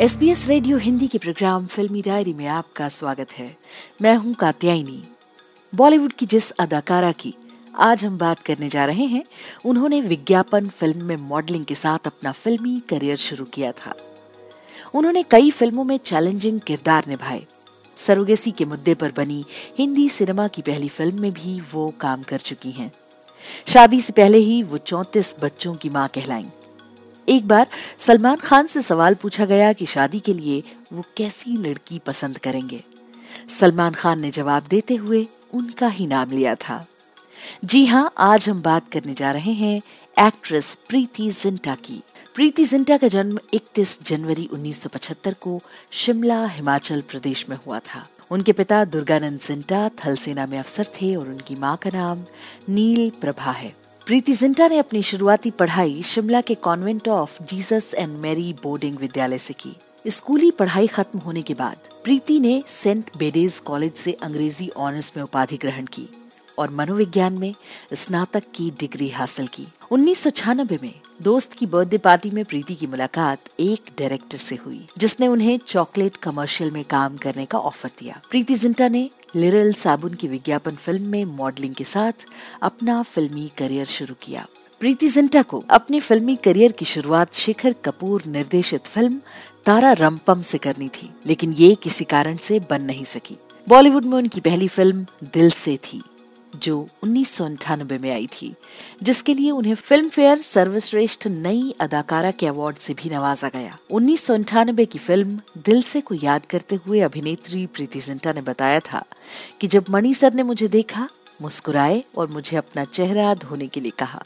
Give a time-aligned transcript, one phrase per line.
[0.00, 3.56] S B S radio Hindi के programme फिल्मी diary में आपका स्वागत है।
[4.02, 5.02] मैं हूँ कात्यायनी।
[5.74, 7.34] बॉलीवुड की जिस अदाकारा की
[7.74, 9.24] आज हम बात करने जा रहे हैं,
[9.64, 13.94] उन्होंने विज्ञापन फ़िल्म में मॉडलिंग के साथ अपना फिल्मी करियर शुरू किया था।
[14.94, 17.44] उन्होंने कई फ़िल्मों में चैलेंजिंग किरदार निभाए।
[17.96, 19.44] सरोगेसी के मुद्दे पर बनी
[19.78, 22.92] हिंदी सिनेमा की पहली फ़िल्म में भी वो काम कर चुकी हैं।
[23.66, 26.46] शादी से पहले ही वो चौंतीस बच्चों की माँ कहलाईं।
[27.30, 27.66] एक बार
[27.98, 30.62] सलमान खान से सवाल पूछा गया कि शादी के लिए
[30.92, 32.82] वो कैसी लड़की पसंद करेंगे।
[33.60, 36.86] सलमान खान ने जवाब देते हुए उनका ही नाम लिया था।
[37.64, 39.82] जी हाँ आज हम बात करने जा रहे हैं
[40.26, 42.02] एक्ट्रेस प्रीति जिंटा की।
[42.34, 48.52] प्रीति जिंटा का जन्म 31 जनवरी 1975 को शिमला, हिमाचल प्रदेश में हुआ था। उनके
[48.52, 52.24] पिता दुर्गानंद जिंटा थल सेना में अफसर थे और उनकी माँ का नाम
[52.68, 58.16] नील प्रभा है। प्रीति जिंटा ने अपनी शुरुआती पढ़ाई शिमला के Convent of Jesus and
[58.18, 59.74] Mary boarding विद्यालय से की।
[60.06, 65.22] स्कूली पढ़ाई खत्म होने के बाद प्रीति ने सेंट बेडेज कॉलेज से अंग्रेज़ी ऑनर्स में
[65.22, 66.08] उपाधि ग्रहण की
[66.58, 67.54] और मनोविज्ञान में
[67.94, 72.74] स्नातक की डिग्री हासिल की। उन्नीस सौ छियानबे में दोस्त की बर्थडे पार्टी में प्रीति
[72.74, 77.90] की मुलाकात एक डायरेक्टर से हुई, जिसने उन्हें चॉकलेट कमर्शियल में काम करने का ऑफ़र
[77.98, 82.24] दिया। प्रीति जिंटा ने लिरल साबुन की विज्ञापन फ़िल्म में मॉडलिंग के साथ
[82.62, 84.46] अपना फिल्मी करियर शुरू किया।
[84.80, 89.20] प्रीति जिंटा को अपने फिल्मी करियर की शुरुआत शेखर कपूर निर्देशित फ़िल्म
[89.66, 94.16] तारा रंपम से करनी थी, लेकिन ये किसी कारण से बन नहीं सकी। बॉलीवुड में
[94.18, 96.02] उनकी पहली फ़िल्म दिल से थी।
[96.56, 97.40] जो उन्नीस
[97.82, 98.54] में आई थी,
[99.02, 104.26] जिसके लिए उन्हें फ़िल्म फेयर सर्वश्रेष्ठ नई अदाकारा के अवार्ड से भी नवाजा गया। उन्नीस
[104.30, 109.04] की फ़िल्म दिल से को याद करते हुए अभिनेत्री प्रीति जिंटा ने बताया था
[109.60, 111.08] कि जब मणि सर ने मुझे देखा,
[111.42, 114.24] मुस्कुराए और मुझे अपना चेहरा धोने के लिए कहा,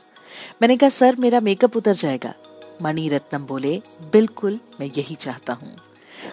[0.63, 2.35] मैंने कहा, सर, मेरा मेकअप उतर जाएगा।
[2.83, 5.77] मणि रत्नम बोले, बिल्कुल, मैं यही चाहता हूँ।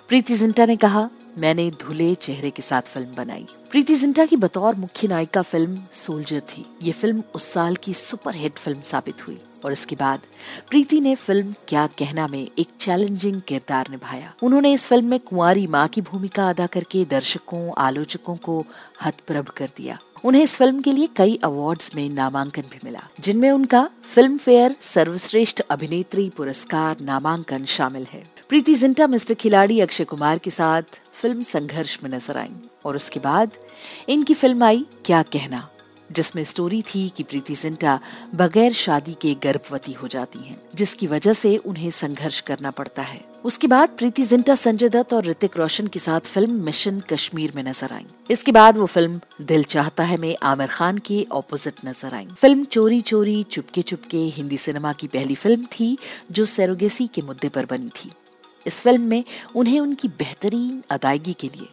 [0.08, 1.10] प्रीति जिंटा ने कहा,
[1.40, 6.40] मैंने धुले चेहरे के साथ फ़िल्म बनाई। प्रीति जिंटा की बतौर मुख्य नायिका फ़िल्म सोल्जर
[6.40, 10.20] थी। ये फ़िल्म उस साल की सुपरहिट फ़िल्म साबित हुई और इसके बाद
[10.70, 15.68] प्रीति ने फ़िल्म क्या कहना में एक चैलेंजिंग किरदार निभाया। उन्होंने इस फ़िल्म में कुंवारी
[15.68, 18.66] माँ की भूमिका अदा करके दर्शकों, आलोचकों को
[19.06, 23.50] हतप्रभ कर दिया। उन्हें इस फ़िल्म के लिए कई अवार्ड्स में नामांकन भी मिला, जिनमें
[23.52, 30.38] उनका फ़िल्म फेयर सर्वश्रेष्ठ अभिनेत्री पुरस्कार नामांकन शामिल है। प्रीति जिंटा मिस्टर खिलाड़ी अक्षय कुमार
[30.38, 32.50] के साथ फ़िल्म संघर्ष में नज़र आई।
[32.86, 33.52] और उसके बाद
[34.10, 35.68] इनकी फ़िल्म आई क्या कहना
[36.10, 38.00] जिसमें स्टोरी थी कि प्रीति जिंटा
[38.36, 43.20] बगैर शादी के गर्भवती हो जाती हैं, जिसकी वजह से उन्हें संघर्ष करना पड़ता है।
[43.46, 47.64] उसके बाद प्रीति जिंटा संजय दत्त और ऋतिक रोशन के साथ फ़िल्म मिशन कश्मीर में
[47.64, 52.16] नज़र आई। इसके बाद वो फ़िल्म दिल चाहता है में आमिर खान के ऑपोजिट नज़र
[52.16, 55.98] आई। फ़िल्म चोरी चोरी चुपके चुपके हिंदी सिनेमा की पहली फ़िल्म थी
[56.32, 58.12] जो सेरोगेसी के मुद्दे पर बनी थी।
[58.68, 59.24] इस फ़िल्म में
[59.56, 61.68] उन्हें उनकी बेहतरीन अदायगी के लिए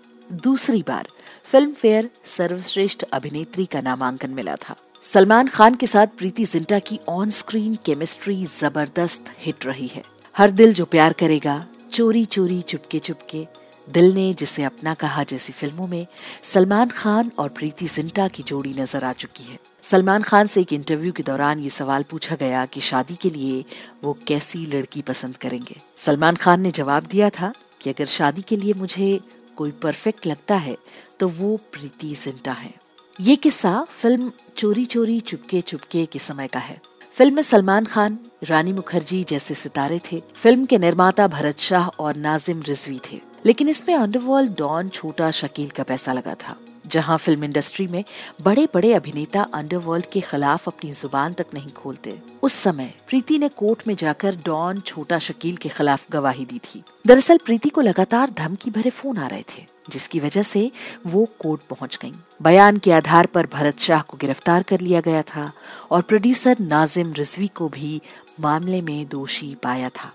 [0.45, 1.09] दूसरी बार
[1.45, 6.99] फ़िल्म फेयर सर्वश्रेष्ठ अभिनेत्री का नामांकन मिला था। सलमान खान के साथ प्रीति जिंटा की
[7.09, 10.03] ऑन स्क्रीन केमिस्ट्री ज़बरदस्त हिट रही है।
[10.37, 13.47] हर दिल जो प्यार करेगा चोरी चोरी चुपके चुपके
[13.89, 16.07] दिल ने, जिसे अपना कहा जैसी फ़िल्मों में,
[16.43, 20.73] सलमान खान और प्रीति जिंटा की जोड़ी नज़र आ चुकी है। सलमान खान से एक
[20.73, 23.65] इंटरव्यू के दौरान ये सवाल पूछा गया कि शादी के लिए
[24.05, 25.77] वो कैसी लड़की पसंद करेंगे?
[25.99, 29.19] सलमान खान ने जवाब दिया था कि अगर शादी के लिए मुझे
[29.57, 30.77] कोई परफेक्ट लगता है
[31.21, 32.73] तो वो प्रीति जिंटा है।
[33.21, 36.81] ये किस्सा फ़िल्म चोरी चोरी चुपके चुपके के समय का है।
[37.15, 42.17] फ़िल्म में सलमान खान, रानी मुखर्जी जैसे सितारे थे। फ़िल्म के निर्माता भरत शाह और
[42.17, 46.55] नाजिम रिजवी थे। लेकिन इसमें अंडरवर्ल्ड डॉन छोटा शकील का पैसा लगा था,
[46.87, 48.05] जहाँ फ़िल्म इंडस्ट्री में
[48.43, 53.49] बड़े बड़े अभिनेता अंडरवर्ल्ड के खिलाफ अपनी ज़ुबान तक नहीं खोलते। उस समय प्रीति ने
[53.57, 58.31] कोर्ट में जाकर डॉन छोटा शकील के खिलाफ गवाही दी थी। दरअसल प्रीति को लगातार
[58.39, 60.71] धमकी भरे फ़ोन आ रहे थे, जिसकी वजह से
[61.07, 65.23] वो कोर्ट पहुँच गईं। बयान के आधार पर भरत शाह को गिरफ़्तार कर लिया गया
[65.25, 65.51] था
[65.91, 68.01] और प्रोड्यूसर नाजिम रिजवी को भी
[68.41, 70.13] मामले में दोषी पाया था।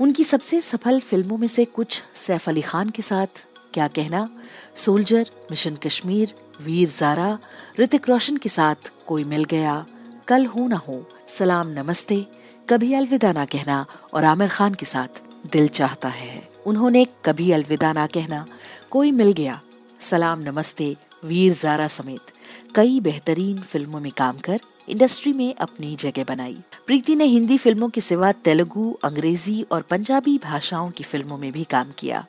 [0.00, 3.44] उनकी सबसे सफल फ़िल्मों में से कुछ सैफ अली खान के साथ,
[3.74, 4.28] क्या कहना?
[4.76, 7.38] सोल्जर, मिशन कश्मीर, वीर जारा,
[7.80, 9.86] ऋतिक रोशन के साथ कोई मिल गया।
[10.28, 12.26] कल हो ना हो, सलाम, नमस्ते।
[12.68, 17.92] कभी अलविदा ना कहना और आमिर खान के साथ दिल चाहता है। उन्होंने कभी अलविदा
[17.92, 18.46] ना कहना,
[18.90, 19.60] कोई मिल गया।
[20.00, 22.32] सलाम, नमस्ते, वीर जारा समेत
[22.74, 26.56] कई बेहतरीन फ़िल्मों में काम कर इंडस्ट्री में अपनी जगह बनाई।
[26.86, 31.64] प्रीति ने हिंदी फ़िल्मों के सिवा तेलुगु, अंग्रेज़ी और पंजाबी भाषाओं की फ़िल्मों में भी
[31.64, 32.26] काम किया।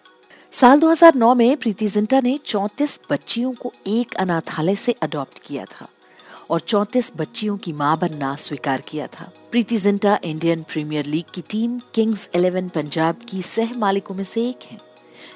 [0.52, 5.88] साल 2009 में प्रीति जिंटा ने 34 बच्चियों को एक अनाथालय से अडॉप्ट किया था
[6.50, 11.42] और 34 बच्चियों की माँ बनना स्वीकार किया था। Preity Zinta Indian Premier League की
[11.42, 14.91] टीम किंग्स इलेवन पंजाब की सह मालिकों में से एक है।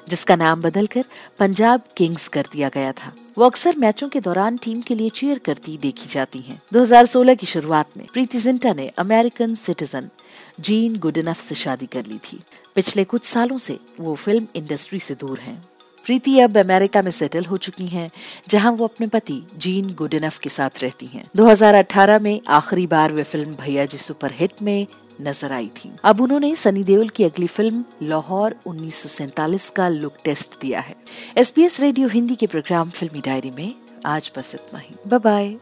[0.08, 1.04] जिसका नाम बदलकर
[1.38, 5.38] पंजाब किंग्स कर दिया गया था वो अक्सर मैचों के दौरान टीम के लिए चीयर
[5.38, 10.08] करती देखी जाती हैं। 2016 की शुरुआत में प्रीति जिंटा ने अमेरिकन सिटीजन
[10.60, 12.40] जीन गुडनफ से शादी कर ली थी
[12.74, 15.62] पिछले कुछ सालों से वो फ़िल्म इंडस्ट्री से दूर हैं।
[16.06, 18.10] प्रीति अब अमेरिका में सेटल हो चुकी हैं,
[18.48, 23.22] जहाँ वो अपने पति जीन गुडनफ के साथ रहती हैं। 2018 में आखिरी बार वे
[23.22, 24.86] फ़िल्म भैया जी सुपर हिट में
[25.20, 30.60] नज़र आई थी। अब उन्होंने सनी देओल की अगली फ़िल्म, लाहौर, उन्नीस का लुक टेस्ट
[30.60, 30.96] दिया है।
[31.38, 33.74] एसपीएस रेडियो हिंदी के प्रोग्राम फिल्मी डायरी में
[34.06, 35.56] आज बस इतना ही। बाय